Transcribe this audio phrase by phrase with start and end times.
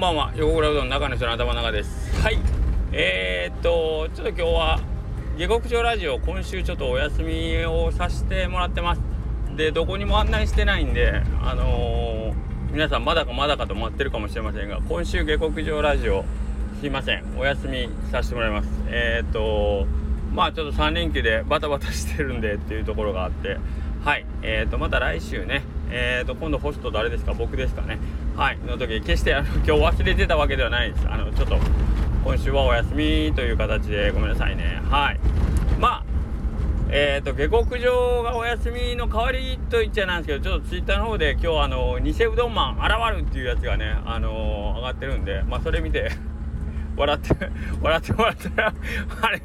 [0.00, 0.32] んばんは。
[0.34, 2.22] 横倉うどん中の人の頭の中です。
[2.22, 2.38] はい。
[2.90, 4.80] えー、っとちょっと今日は
[5.36, 9.02] 下克上ラジオ今週ちょっとお休みをさせてもらってます。
[9.58, 16.24] でどこにも案内してないんであのー、皆さんまだかまだかと待ってるかもしれませんが今週下克上ラジオ
[16.80, 17.22] すいません。
[17.38, 18.70] お休みさせてもらいます。
[18.88, 19.86] えー、っと
[20.32, 23.58] まあちょっと3連休でバタバタしてるんでっていうところがあって。
[24.02, 24.24] はい。
[24.40, 25.62] えー、っとまた来週ね。
[25.92, 27.34] えーと、今度ホスト誰ですか？
[27.34, 27.98] 僕ですかね
[28.36, 28.58] はい。
[28.66, 31.06] の時決してあの 今日忘れてたわけではないです。
[31.08, 31.58] あのちょっと
[32.24, 34.80] 今週はお休みという形でごめんなさいね。
[34.90, 35.20] はい。
[35.78, 36.04] まあ
[36.92, 46.10] えーと下克上がお休みの代わりと言っちゃなんですけどちょっとツイッターの方で今日あの偽うどんマン現るっていうやつがねあのー、上がってるんでまあそれ見て
[46.96, 47.36] 笑って
[47.80, 48.74] 笑ってもらったら
[49.22, 49.40] あれを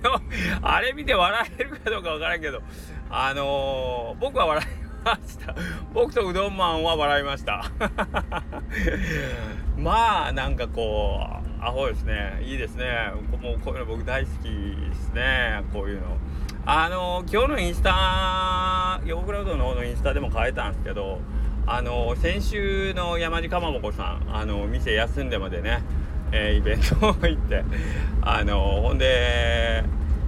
[0.63, 2.63] あれ見て笑えるかどうかわからんけど
[3.12, 5.55] あのー、僕は笑いました。
[5.93, 7.63] 僕とうどんマンは笑いました。
[9.77, 11.20] まあなんかこ
[11.62, 12.40] うアホですね。
[12.44, 13.12] いいですね。
[13.41, 15.63] もうこういうの僕大好きですね。
[15.74, 16.18] こういうの。
[16.66, 21.20] あの今日のインスタヨーグラウドの方のインスタでも変えたんですけど
[21.68, 25.84] あの先週の山地かまぼこさんあの店休んでまでね、
[26.32, 27.63] えー、イベント行って
[28.24, 29.84] あのほんで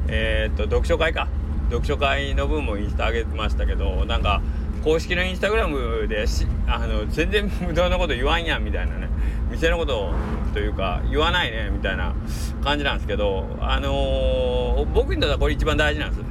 [0.07, 1.27] えー、っと読書会か。
[1.69, 4.41] 読書会の分もインスタ上げてましたけどなんか
[4.87, 9.09] 公式のインスタグラムでしあの全然無駄なこと言わんやんみたいなね。
[9.51, 10.13] 店のこと
[10.53, 12.15] というか言わないねみたいな
[12.63, 16.21] 感じなんですけどあのー、僕にとってはこれ一番大事なんです。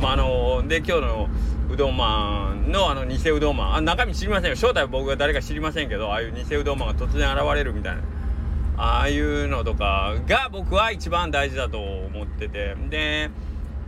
[0.00, 1.28] まあ、あのー、で今日の
[1.68, 4.56] うどんマンのあの偽うどんマンあ中身知りませんよ。
[4.56, 8.02] 正体は僕が誰か知りませんけどああいう偽うどんマンが突然現れるみたいな。
[8.76, 12.76] ああいうのとかが僕は一番大事だと思ってて。
[12.88, 13.30] で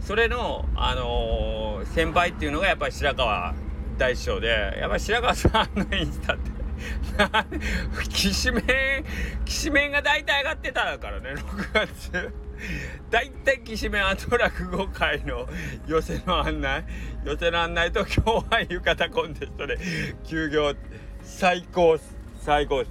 [0.01, 3.55] それの、あのー、先輩っていうのがやっぱり白川
[3.99, 6.59] 大師匠でやっぱり白川さんのインスタって
[8.09, 8.65] きしめん
[9.45, 12.33] きしめんが大体上がってたからね6月。
[13.11, 15.49] 大体きしめんアト落語会の
[15.87, 16.85] 寄せの案内
[17.25, 19.79] 寄せの案内と今日は浴衣コンテストで
[20.25, 20.75] 休業
[21.23, 22.91] 最高っす最高っす。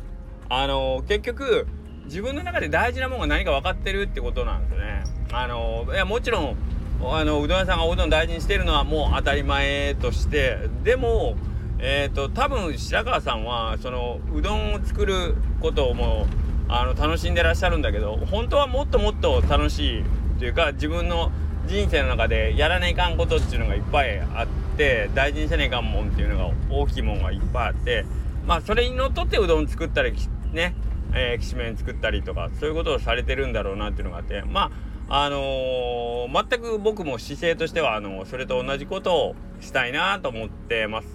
[0.49, 1.67] あのー、結局
[2.05, 5.03] 自分の中で大事なものが何か分かってるってことなんですね。
[5.33, 6.57] あのー、いやもちろん
[7.01, 11.35] あのうどん屋さんがおうどん大事にしてるのはもう当たり前としてでも
[11.79, 16.25] えっ、ー、と多分白川さんはそのうどんを作ることをも
[16.69, 20.03] うあの楽しんでらっしゃるんだけど本当はもっともっと楽しい
[20.39, 21.31] というか自分の
[21.67, 28.05] 人生の中でやらないかんことっていうのがいっぱいあって大事にせないかんもんっていうのが大きいもんがいっぱいあって
[28.45, 30.13] まあそれにのっとってうどん作ったり
[30.51, 30.75] ね
[31.13, 34.71] えー、きしめん作ったりとかそういうことをされてるんだろうなっていうのがあってまあ
[35.09, 41.07] あのー、全く僕も姿勢としてはあのそれと同じことをしたいなと思ってます。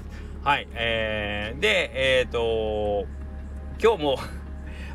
[0.43, 3.07] はい、えー、でえっ、ー、と
[3.83, 4.19] 今日も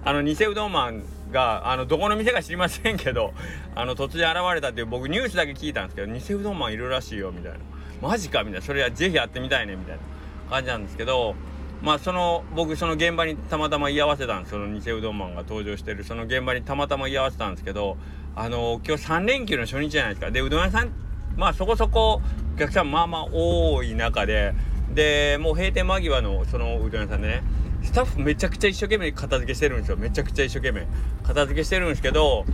[0.04, 3.34] あの偽うどんマンがあのどこの店か知りませんけど
[3.76, 7.60] あの突然現れたっていう僕ニュースだけ聞いたんですけど偽うどんマンいるらしいよみたいな。
[8.02, 8.62] マジかみたいな。
[8.62, 10.02] それはぜひやってみたいねみたいな
[10.50, 11.36] 感じなんですけど
[11.82, 17.98] まあその僕その現場にたまたま居合わせたんですその偽うどんマンが登場してるその現場にたまたま居合わせたんですけど
[18.36, 20.32] あの今日3連休の初日じゃないですか。
[20.32, 20.92] でうどん屋さん
[21.36, 22.22] まあそこそこ
[22.56, 24.54] お客さんまあまあ多い中で
[24.94, 27.44] でもう閉店間際のそのうどん屋さんでね
[27.84, 29.98] スタッフめちゃくちゃ一生懸命片付けしてるんですよ。
[29.98, 30.88] めちゃくちゃ一生懸命
[31.24, 32.46] 片付けしてるんですけど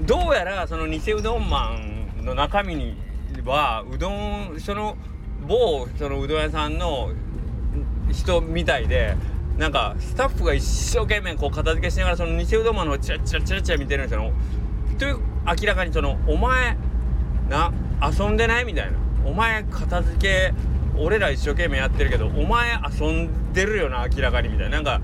[0.00, 2.96] どうやらその偽うどんマンの中身に
[3.44, 4.96] はうどんその
[5.46, 7.12] 某そのうどん屋さんの
[8.10, 9.16] 人みたいで
[9.58, 14.32] なんかスタッフが一生懸命こう片付けしながらその偽うどんマンのチラチラチラチラ見てるんですよ。
[14.98, 16.76] という明らかにそのお前
[17.48, 17.72] な
[18.02, 18.98] 遊んでないみたいな。
[19.24, 20.52] お前片付け
[20.96, 24.76] 俺ら一生懸命やってるけどお前遊んでるよな明らかにみたいな。
[24.76, 25.00] なんか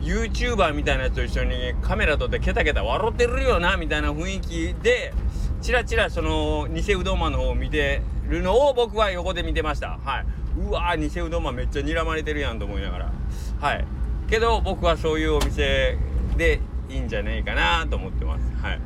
[0.00, 5.12] YouTuber みたいなやつと一緒にカメラ撮ってケタケタ笑ってるよなみたいな雰囲気で
[5.60, 9.98] チラチラその偽うどんマンの方を見てるのを僕は横で見てました。
[10.04, 10.26] はい。
[10.68, 13.12] うわー偽うどんマンめっちゃ睨まれてるやんと思いながら。
[13.60, 13.84] はい。
[14.28, 15.96] けど僕はそういうお店
[16.36, 18.44] でいいんじゃないかなと思ってます。
[18.62, 18.80] はい。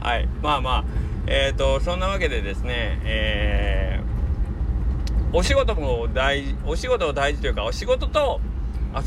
[0.00, 0.28] はい。
[0.42, 0.84] まあまあ。
[1.26, 8.40] えっ、ー、とそんなわけでですねえー、お仕事も大事お仕事を大事というかお仕事と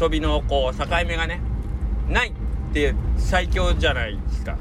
[0.01, 1.41] 遊びのこう境目がね
[2.09, 4.57] ないって最強じゃないですか。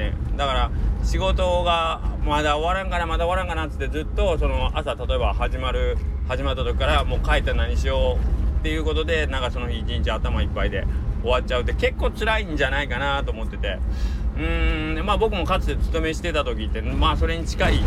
[0.00, 0.70] ねだから
[1.04, 5.96] 仕事がまだ終わらんかなまだ終わらんかなっつってずっとその朝例えば始まる
[6.28, 10.86] 始まった時からもう帰って何しようっていうことでなんかその日一日頭いっぱいで
[11.22, 13.78] 終わっちゃうって結構辛いんじゃないかなと思ってて。
[14.36, 17.80] うーんまあ僕もかつて勤めしてた時ってまあそれに近い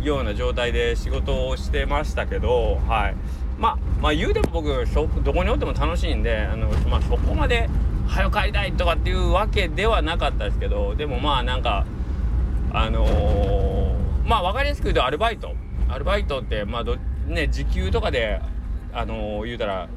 [0.00, 3.16] ような状態で仕事をしてましたけどはい。
[3.58, 4.86] まあまあ言うても僕
[5.22, 7.68] どこにおっても楽しいんであの、まあ、そこまで
[8.10, 11.86] 早帰りたいとかっていうわけではなかったですけどでもまあなんか
[12.72, 15.54] あのー、まあ分かりやすく言うとアルバイト。
[15.88, 16.96] アルバイトってまあど
[17.26, 18.40] ね時給とかで
[18.92, 19.88] あのー、言うたら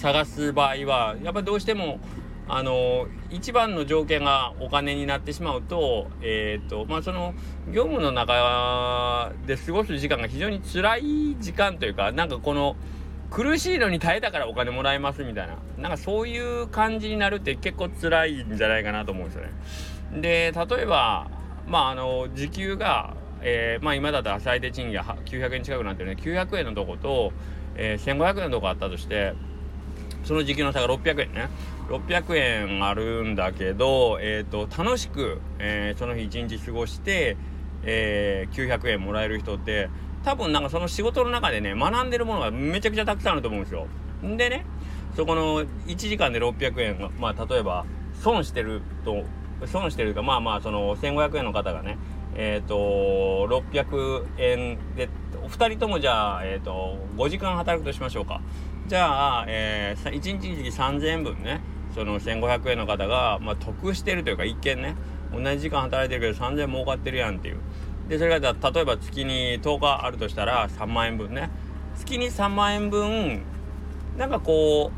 [0.00, 1.98] 探す場合はやっぱどうしても
[2.46, 7.34] あの一番の条件がお金になってしまうと,、えーとまあ、その
[7.72, 12.76] 業務の中で過ごす時間が非常に辛い時間というかなんかこの
[13.34, 20.20] 苦しいのに耐えたからお金もらえますみたいななんかそういう感じになるって結構辛いんじゃないかなと思うんですよね。
[20.20, 21.28] で例えば
[21.66, 27.32] まああの時給が、えー、まあ、今だったら最低賃金が900円近くなってるね900円のとこと、
[27.74, 29.34] えー、1500円のとこあったとして
[30.22, 31.48] その時給の差が600円ね。
[31.88, 37.36] 600円あるんだけど、えーと、楽しく、えー、その日一日過ごして、
[37.82, 39.90] えー、900円もらえる人って
[40.24, 43.86] 多分なんかその仕事の中でね学んでるものがめちゃくちゃたくさんあると思うんですよ。
[44.22, 44.64] でね
[45.16, 47.84] そこの1時間で600円がまあ例えば
[48.20, 49.24] 損してると
[49.66, 51.98] 損してるかまあまあその1500円の方がね
[52.34, 55.08] えっ、ー、と600円で
[55.46, 58.40] 2人ともじゃあ、えーと、5時間働くとしましょうか。
[58.86, 61.60] じゃあ、えー、1日につき3000円分ね
[61.94, 64.96] その1500円の方が、まあ、得してるというか一見ね
[65.32, 67.60] 同じ時間働いてるけど3000円儲かってるやんっていう
[68.08, 71.50] でそれが例えば月に10日あるとしたら3万円分ね。
[71.96, 73.42] 月に3万円分
[74.18, 74.90] なんかこ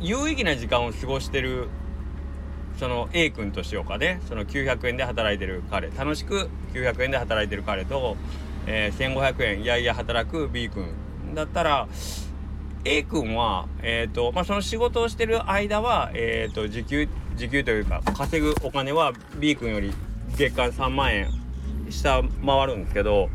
[0.00, 1.68] う有意義な時間を過ごしてる
[2.78, 4.20] その A 君としようかね。
[4.28, 5.90] その900円で働いてる彼。
[5.90, 8.16] 楽しく900円で働いてる彼と、
[8.66, 10.86] えー、1500円いやいや働く B 君。
[11.34, 11.88] だったら
[12.84, 19.92] A 君は、えーとまあ、その仕事をしてる間は、えーと、時給時給というか稼ぐお金は B 君より
[20.36, 21.45] 月間3万円
[21.90, 23.28] 下回るんですけど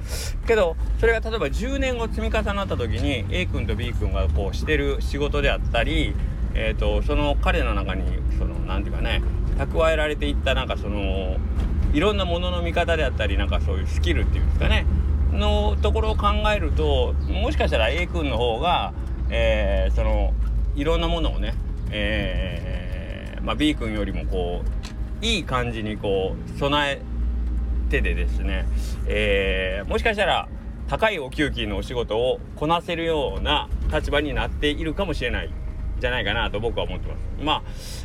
[0.47, 6.15] けどそれが例えば10年後積み重なった時に A 君と B 君がこうしてる仕事であったり、
[6.53, 8.05] えーと、その彼の中に
[8.37, 9.21] その何て言うかね
[9.57, 11.37] 蓄えられていったなんかその
[11.93, 14.85] いろんなものの見方であったりなんかそういうスキルっていうんですかね
[15.31, 18.93] のところを考えるともしかしたら A 君の方が
[19.31, 20.33] えー、その
[20.75, 21.53] いろんなものをね、
[21.89, 24.61] えーまあ、B 君よりもこ
[25.21, 27.01] ういい感じにこう備え
[27.91, 28.65] てでですね、
[29.05, 30.47] えー、もしかしたら
[30.87, 35.53] 高いお給金のお仕事をこなせるような立場になっているかもしれない
[35.99, 37.43] じゃないかなと僕は思ってます。
[37.43, 37.63] まあ、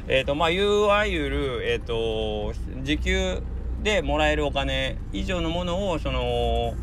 [0.08, 2.52] えっ、ー、と、まあ、いわゆる、えっ、ー、と、
[2.82, 3.42] 時給
[3.82, 6.74] でもらえるお金以上のものを、その、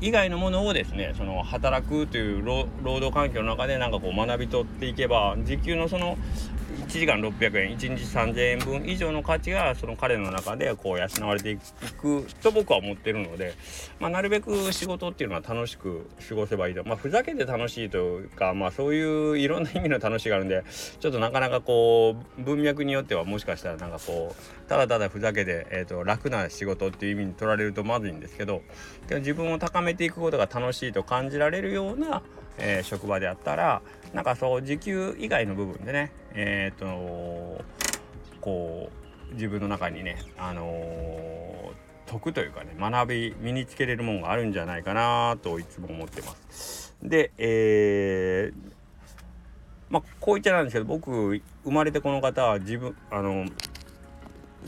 [0.00, 6.18] 以外のものをですねその働くという労働環境の中でなんかこう学び取っていけば時給のその
[6.98, 13.54] 時間600円1日3000円分以上の価値がその彼の中でこう養われていくと僕は思ってるので、
[13.98, 16.84] まあ、なるべく仕事っていうのは楽しく過ごせばいいと。
[16.84, 20.64] まあふざけて楽しいというかまあそういういろんな意味の楽しいがあるんで
[21.00, 28.62] ちょっとなかなかこう文脈によってはもしかしたらなんかこうただただふざけて、えーと、楽な仕事っていう意味に取られるとまずいんですけど
[29.10, 32.22] 自分を高めていくことが楽しいと感じられるような
[32.58, 33.82] えー、職場であったら
[34.12, 37.64] なんかそう時給以外の部分でねえっ、と
[38.40, 38.90] こ
[39.30, 46.94] う自分の中にねあのー、得というかね学び身につけれるものがあるんじゃないかなといつも思ってます。
[47.02, 48.72] で、えー、
[49.90, 53.46] まあこう言っちゃなんですけど僕生まれてこの方は自分あの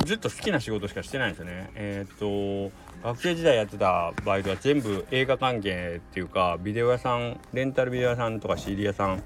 [0.05, 1.71] ずっと好きな仕事しかしてないんですよね。
[1.75, 2.71] えっ、と
[3.03, 9.23] 学生時代やってたバイトは全部映画関係っていうかビデオ屋さんレンタルビデオ屋さんとか CD 屋さん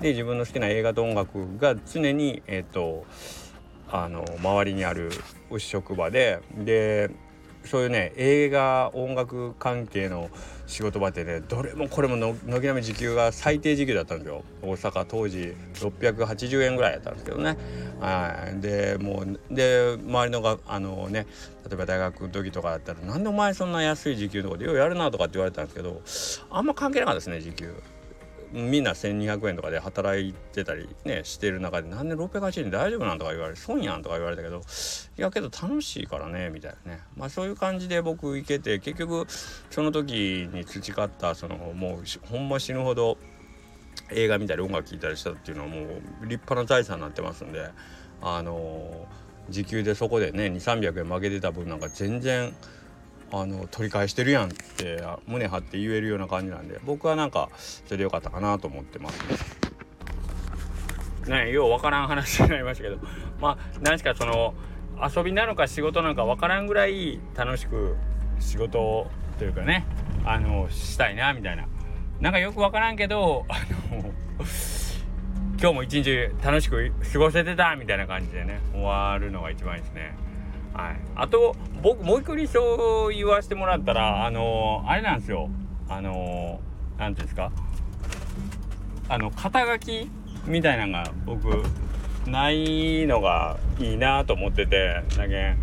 [0.00, 3.04] で自分の好きな映画と音楽が常にえっ、と
[3.90, 5.10] あの周りにある
[5.58, 7.10] 職場でで
[7.64, 10.30] そういうね映画音楽関係の
[10.66, 14.44] 仕事場ってねどれもこれも軒並み時給が最低時給だったんですよ。
[14.62, 17.56] 大阪当時680円ぐらいやったんですけどね。
[18.00, 18.60] はい。
[18.60, 21.26] でもうで周りのがあのね
[21.68, 26.02] 例えば大学の時とかだったら「なんでお前そんな安い時給とかでようやるな」とかって言われたんですけど
[26.50, 27.74] あんま関係なかったですね時給。
[28.52, 37.00] みんな1200円とかで働いてたりねしてる中でなんで680円大丈夫なんとか言われ損やんとか言われたけどいやけど楽しいからねみたいなね。
[37.16, 39.26] まあそういう感じで僕行けて結局
[39.70, 43.16] その時に培ったそのもうほんま死ぬほど
[44.10, 45.86] 映画見たり音楽聴いたりしたっていうのはもう
[46.22, 47.70] 立派な財産になってますんで
[48.20, 49.06] あの
[49.48, 52.54] 時給でそこでね2300円負けてた分なんか全然
[53.32, 59.22] あの取り返してるやんって胸張って言えるような感じなんで僕はなんかそれでよかったかなと思ってます。
[61.28, 62.98] ねようわからん話になりましたけど
[63.40, 64.54] まあ何しかその
[65.00, 67.96] 遊びなのか仕事なのかわからんぐらい楽しく
[68.40, 69.06] 仕事
[69.38, 69.86] というかね
[70.24, 71.66] あのしたいなみたいな。
[72.20, 73.58] なんかよくわからんけどあ
[73.92, 74.12] の
[75.60, 80.14] 今日も一日楽しく過ごせてたみたいな感じでね終わるのが一番いいですね。
[80.74, 80.96] はい。
[81.16, 85.50] あと僕もう一個理想言わせてもらったらあのー、あれなんですよ。
[85.88, 86.60] あの
[86.98, 87.50] 何、ー、ていうんですか？
[89.08, 90.10] あの肩書き
[90.46, 91.62] みたいなのが僕
[92.26, 95.54] ないのがいいなと思っててだけ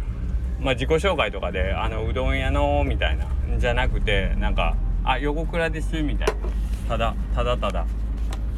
[0.60, 3.26] まあ自己紹介とかであのうどん屋のみたいな
[3.58, 6.34] じゃなくてなんかあ横倉ですみたいな。
[6.90, 7.86] ただただただ。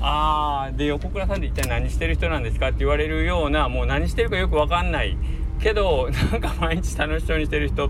[0.03, 5.15] あーで横倉さんって一体何してる人なんですかって言われるようなもう何してるかよく分かんない
[5.62, 7.89] けどなんか毎日楽しそうにしてる人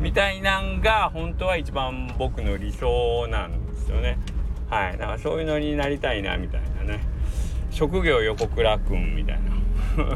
[0.00, 4.18] みたいなんが本当は一番僕の理想なんですよね。
[4.70, 4.92] はい。
[4.92, 7.00] だからそういうのになりたいなみたいなね。
[7.70, 9.52] 職業横倉くんみたいな。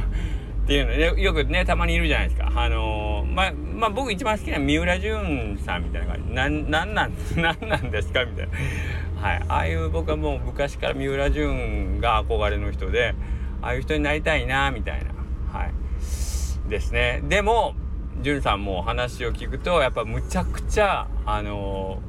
[0.63, 2.53] っていうのでよくねたまにいるじゃないですか。
[2.55, 6.33] あのー、まあまあ僕一番好きな三浦淳さんみたいな感じ。
[6.33, 8.49] なんなんなん なんなんですかみたい
[9.17, 9.29] な。
[9.29, 9.43] はい。
[9.49, 13.15] ああいう僕はもう昔から三浦淳が憧れの人で
[13.63, 15.12] ああいう人になりたいなみたいな。
[16.69, 17.23] ですね。
[17.29, 17.75] でも
[18.21, 22.01] じゅんさんもお話を聞くとやっぱむちゃくちゃあの、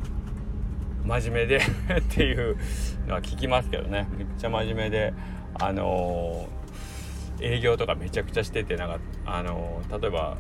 [1.06, 1.58] 真面目で
[2.00, 2.58] っていう
[3.08, 4.08] のは聞きますけどね。
[4.18, 5.14] めっちゃ真面目で
[5.60, 6.48] あの
[7.42, 10.38] 営業とかめちゃくちゃしててなんかあの例えば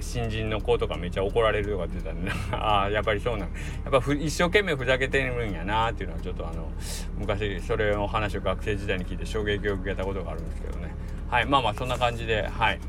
[0.00, 6.70] 新人の子とかめっちゃ怒られるとかって言ったんで、 ああやっぱりそうなんやっぱ一生懸命ふざけてるんやなっていうのはちょっとあの
[7.18, 10.94] 昔それの話を学生時代に聞いて衝撃を受けたことがあるんですけどね。
[11.28, 12.80] はいまあまあそんな感じではい、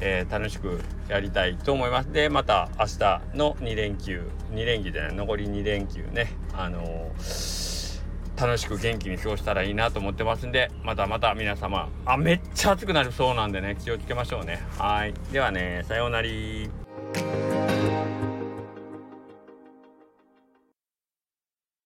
[0.00, 2.12] えー、楽しくやりたいと思います。
[2.12, 4.22] でまた明日の2連休
[4.52, 7.67] 2連休じゃない残り2連休ねあのー
[8.40, 14.62] 楽しく元気に過ごしたらいいなと思ってますんでまたまた皆様あめっちゃ暑くなるそうなんでね気をつけましょうね。
[14.78, 15.14] はい。
[15.32, 16.28] ではねさようなら。